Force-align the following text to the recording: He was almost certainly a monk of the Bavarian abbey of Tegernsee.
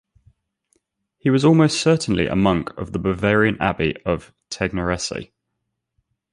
He 1.19 1.29
was 1.29 1.45
almost 1.45 1.79
certainly 1.79 2.25
a 2.25 2.35
monk 2.35 2.75
of 2.75 2.91
the 2.91 2.97
Bavarian 2.97 3.55
abbey 3.61 3.95
of 4.03 4.33
Tegernsee. 4.49 5.29